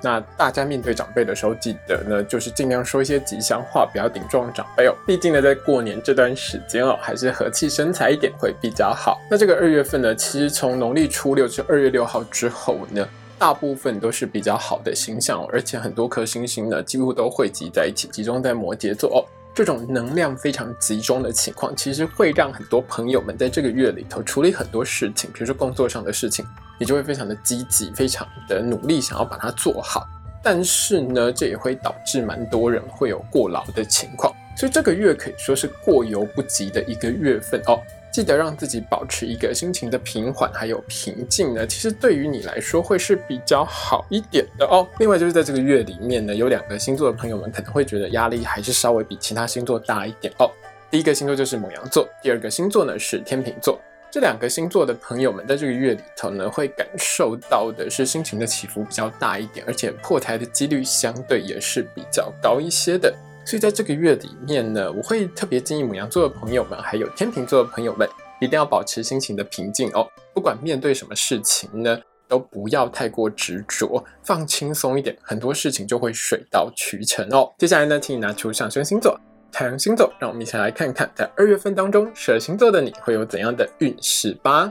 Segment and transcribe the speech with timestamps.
[0.00, 4.94] 那大家面对长辈的时候，记得呢，就是尽量说一些吉祥话，不要顶撞长辈哦。
[5.06, 9.18] 毕竟呢，在过年这段时间哦，还是和气生财一点会比较好。
[9.30, 13.06] 那这个二月份呢，其实从农历初六至二月六号之后呢。
[13.40, 19.22] 大部分都是比较好的星象，而且很多颗星星呢，几乎都汇集在一起，集中在摩羯座哦。
[19.58, 26.46] 这种能量非常集中的情况，其实会让很多朋友们在这个月里头处理很多事情，比如说工作上的事情，
[26.78, 30.06] 你就会非常的积极，非常的努力，想要把它做好。
[30.44, 37.80] 但是呢，这也会导致蛮多人会有过劳的情况，所以这个月可以说是过犹不及的一个月份哦。
[38.18, 44.84] 记得让自己保持一个心情的平缓还有平静呢，其实对于你来说会是比较好一点的哦。
[44.98, 50.50] 另外就是在这个月里面呢，有两个星座的朋友们可能会觉得压力还是稍微比其他星座大一点哦。
[50.90, 53.80] 第一个星座就是母羊座，第二个星座呢是天秤座。
[54.10, 63.14] 这两个星座的朋友们在这个月里头呢，会感受到的是心情的起伏比较大一点，而且破台的几率相对也是比较高一些的。
[63.48, 68.06] 所以在这个月里面呢，我会特别建议母羊座的朋友们，还有天秤座的朋友们，
[68.42, 70.06] 一定要保持心情的平静哦。
[70.34, 77.50] 不管面对什么事情呢，都不要太过执着，放轻松一点，很多事情就会水到渠成哦。
[77.56, 79.18] 接下来呢，请你拿出上升星座、
[79.50, 84.70] 太阳星座，让我们一起来看看，在二月份当中，蛇星座的你会有怎样的运势吧。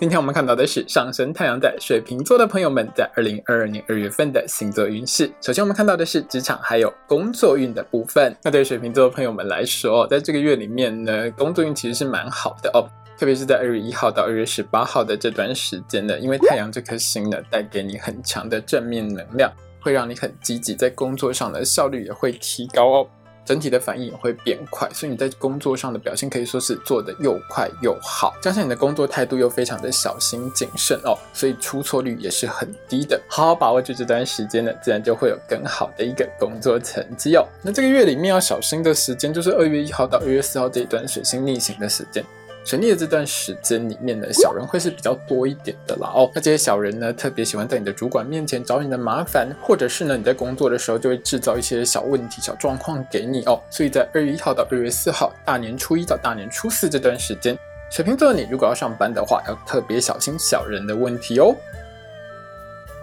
[0.00, 5.28] 今天我们看到的是上升太阳在水瓶座的朋友们在二零二二年二月份的星座运势。
[5.40, 8.32] 首先，我们看到的是职场还有工作运的部分。
[8.44, 12.86] 那对水瓶座的朋友们来说，在这个月里面呢，工作运其实是蛮好的哦。
[13.18, 23.08] 特别是在二月一号到二月十八号的这段时间呢，因为太阳这颗星呢，带给你很强的正面能量，会让你很积极，在工作上的效率也会提高哦。
[23.48, 33.18] 整体的反应也会变快，所以你在工作上的表现可以说是做得又快又好，加上你的工作态度又非常的小心谨慎哦，所以出错率也是很低的。
[33.26, 37.46] 好好把握住这段时间呢，自然就会有更好的一个工作成绩哦。
[37.62, 42.22] 那这个月里面要小心的时间就是二月一号到二月四号这一段水星逆行的时间。
[42.68, 46.30] 成立的这段时间里面呢，小人会是比较多一点的啦哦。
[46.34, 53.58] 那这些小人呢，特别喜欢在你的主管面前找你的麻烦，或者是呢，你在工作的时候就会制造一些小问题、小状况给你哦。
[53.70, 57.58] 所以在二月一号到二月四号，大年初一到大年初四这段时间，
[57.90, 61.56] 水瓶座的你如果要上班的话，要特别小心小人的问题哦。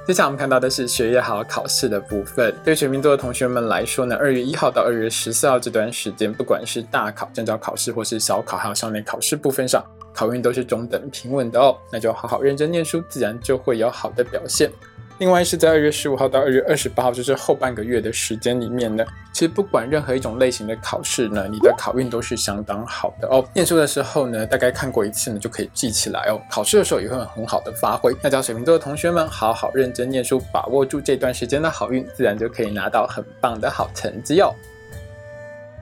[0.06, 2.54] 接下来我们看到的是学业好考试的部分。
[2.64, 9.84] 对水瓶座的同学们来说呢，二月一号到二月十四号这段时间，不管是大考、证照考试，或是小考，还有上面考试部分上，
[10.14, 11.76] 考运都是中等平稳的哦。
[11.92, 14.70] 那就好好认真念书，自然就会有好的表现。
[15.18, 23.44] 另外是在二月十五号到二月二十八号，就是后半个月的时间里面呢，其实不管任何一种类型的考试呢，你的考运都是相当好的哦。
[23.54, 26.42] 念书的时候呢，大概看过一次呢，就可以记起来哦。
[26.50, 28.14] 考试的时候也会很好的发挥。
[28.22, 34.54] 那叫水瓶座的同学们，好好认真念书，把握住这段时间的好运，自然就可以拿到很棒的好成绩哦。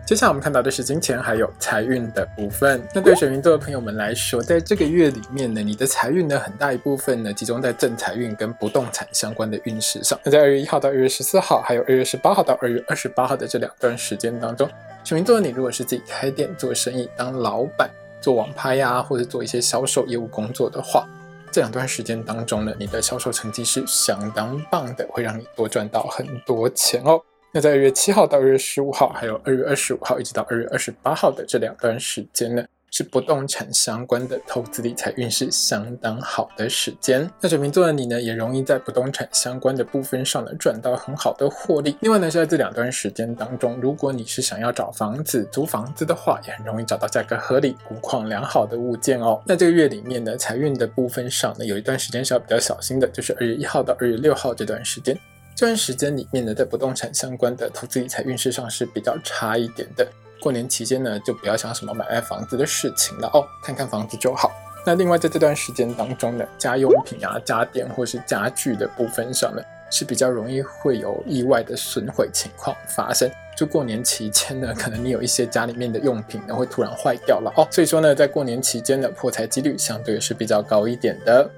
[0.06, 2.86] 接下来我们看到的是金钱还有财运的部分。
[2.94, 10.20] 那对水瓶座的朋友们来说，在这个月里面呢，你的财运呢很大一部分呢集中在正财运跟不动产相关的运势上。
[10.22, 14.70] 那在二月一号到二月十四号，还有二月十八号到二月二十八号的这两段时间当中，
[15.06, 17.90] 水瓶座的你如果是自己开店做生意、当老板、
[18.20, 21.08] 做网拍呀，或者做一些销售业务工作的话，
[21.50, 27.22] 这两段时间当中呢，你的销售成绩是相当棒的，会让你多赚到很多钱哦。
[27.56, 37.30] 那在二月七号到二月十五号，还有二月二十五号一直到二月二十八号的这两段时间呢，是不动产相关的投资理财运势相当好的时间。
[37.40, 41.96] 那水瓶座的你呢，也容易在不动产相关的部分上呢赚到很好的获利。
[42.02, 49.40] 另外呢，是在这两段时间当中，如果你是想要找房子、租房子的话，也很容易找到价格合理、无况良好的物件哦。
[49.46, 55.16] 那这个月里面呢，财运的部分上呢，有一段时间是要比较小心的，就是二月一号到二月六号这段时间。
[55.56, 60.08] 这段时间里面呢，在不动产相关的投资理财运势上是比较差一点的。
[60.42, 64.52] 过年期间呢，就不要想什么买卖房子的事情了哦，看看房子就好。
[64.86, 73.30] 那另外在这段时间当中呢，家用品啊、家电或是家具的部分上呢，是比较容易会有意外的损毁情况发生。
[73.56, 81.50] 就过年期间呢，可能你有一些家里面的用品呢会突然坏掉了哦，所以说呢，在过年期间的破财几率相对是比较高一点的。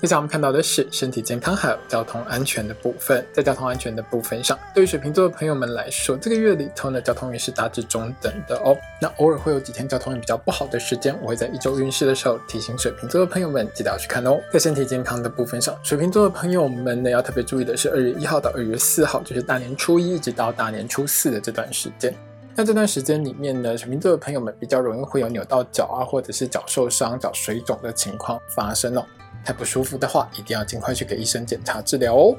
[0.00, 3.26] 接下来我们看到的是身体健康还有交通安全的部分。
[3.32, 8.76] 在交通安全的部分上，对于水瓶座的朋友们来说，这个月里头呢，交通运是大致中等的哦。
[9.00, 14.38] 那偶尔会有几天交通运比较不好的时间，我会在一周运势的时候提醒水瓶座的朋友们，记得要去看哦。
[14.52, 22.14] 在身体健康的部分上，水瓶座的朋友们呢，要特别注意的是二月一号到二月四号，就是大年初一一直到大年初四的这段时间。
[22.54, 29.04] 那这段时间里面呢，水瓶座的朋友们比较容易会有扭到脚啊，或者是脚受伤、脚水肿的情况发生哦。
[29.44, 32.36] 太不舒服的话，一定要尽快去给医生检查治疗哦。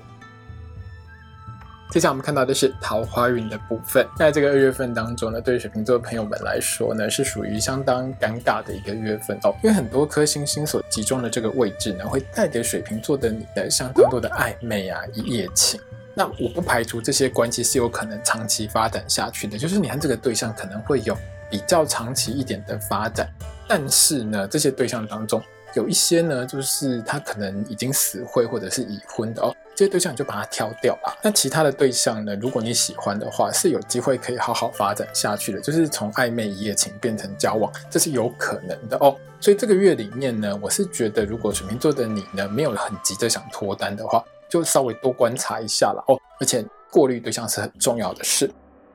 [1.92, 4.08] 接下来我们看到的是桃花运的部分。
[4.16, 9.56] 在这个二月份当中呢，对于水瓶座的朋友们来说呢，是属于相当尴尬的一个月份哦。
[9.64, 15.82] 因为很多颗星星所集中的这个位置呢，会带给水瓶座的你的相当多的暧昧啊、一夜情。
[16.14, 21.18] 那我不排除这些关系是有可能长期发展下去的，就是你和这个对象可能会有
[21.50, 23.28] 比较长期一点的发展。
[23.70, 25.40] 但是呢，这些对象当中，
[25.76, 31.18] 有一些呢，就是他可能已经死灰或者是已婚的哦，这些对象你就把它挑掉了。
[31.22, 39.16] 那其他的对象呢，如果你喜欢的话，是有机会可以好好发展下去的，就是从暧昧一夜情变成交往，这是有可能的哦。
[39.40, 46.20] 所以这个月里面呢，我是觉得如果水瓶座的你呢，没有很急着想脱单的话，就稍微多观察一下了哦。
[46.40, 48.50] 而且过滤对象是很重要的事。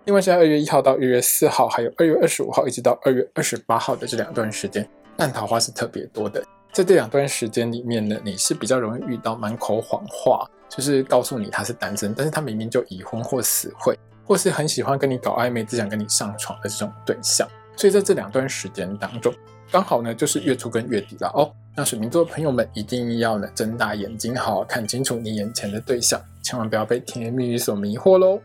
[0.05, 4.87] 另外是在二月一号到二月四号，还有二月二十五号一直到二月二十八号的这两段时间，
[5.17, 6.45] 烂桃花是特别多的。
[6.75, 17.49] 在这两段时间里面呢，你是比较容易遇到满口谎话，就是告诉你他是单身，但是他明明就已婚或死会，或是很喜欢跟你搞暧昧，只想跟你上床的这种对象。
[17.75, 19.33] 所以在这两段时间当中，
[19.71, 21.50] 刚好呢就是月初跟月底了哦。
[21.75, 28.39] 那水瓶座的朋友们一定要呢睁大眼睛，好好看清楚你眼前的对象，千万不要被甜言蜜语所迷惑喽。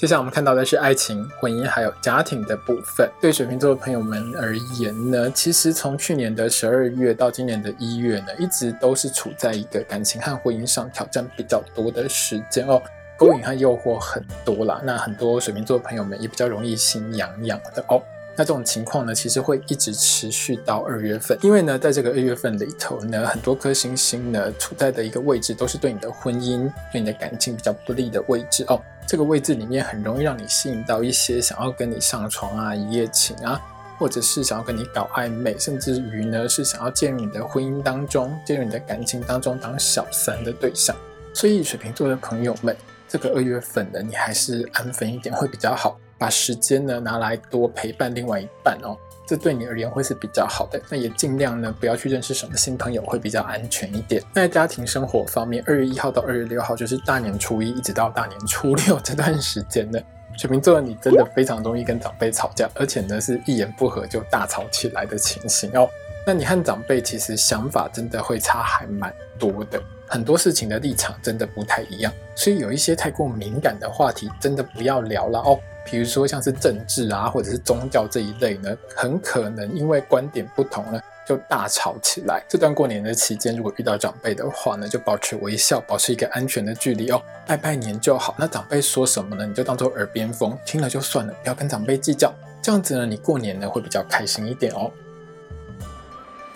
[0.00, 3.06] 接下来我们看到的是爱情、婚姻还有家庭的部分。
[3.20, 12.80] 对水瓶座的朋友们而言呢，其实从去年的十二月到今年的一月呢，一直都是处在一个感情和婚姻上挑战比较多的时间哦，
[13.18, 14.80] 勾引和诱惑很多啦。
[14.82, 18.02] 那很多水瓶座的朋友们也比较容易心痒痒的哦。
[18.40, 28.80] 那这种情况呢，其实会一直持续到二月份，因为呢，在这个二月份里头呢，很多颗星星呢处在的一个位置，都是对你的婚姻、对你的感情比较不利的位置哦。
[29.06, 33.60] 这个位置里面很容易让你吸引到一些想要跟你上床啊、一夜情啊，
[33.98, 40.96] 或者是想要跟你搞暧昧，甚至于呢是想要介入你的婚姻当中、介入你的感情当中当小三的对象。
[41.34, 42.74] 所以水瓶座的朋友们，
[43.06, 46.00] 这个二月份呢，你还是安分一点会比较好。
[46.20, 48.94] 把时间呢拿来多陪伴另外一半哦，
[49.26, 50.78] 这对你而言会是比较好的。
[50.90, 54.22] 那也尽量呢不要去认识什么新朋友，会比较安全一点。
[54.34, 59.98] 那在家庭生活方面，二月一号到二月六号就是大年初一一直到大年初六这段时间呢，
[60.36, 65.88] 水瓶座的你真的非常容易跟长辈吵架，而且呢是一言不合就大吵起来的情形哦。
[66.26, 75.56] 那你和长辈其实想法真的会差还蛮多的，很多事情的立场真的不太一样，所以有一些太过敏感的话题真的不要聊了哦。
[75.84, 82.42] 比如说像是政治啊，或者是宗教这一类呢，很可能因为观点不同呢，就大吵起来。
[82.48, 88.34] 这段过年的期间，如果遇到长辈的话呢，就保持微笑，保持一个安全的距离哦，拜拜年就好。
[88.36, 92.34] 那长辈说什么呢，你就当做耳边风，听了就算了，不要跟长辈计较。
[92.60, 94.90] 这样子呢，你过年呢会比较开心一点哦。